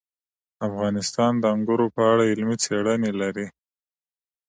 [0.67, 3.47] افغانستان د انګور په اړه علمي څېړنې لري.